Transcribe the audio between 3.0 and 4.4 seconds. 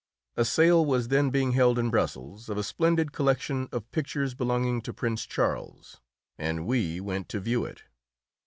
collection of pictures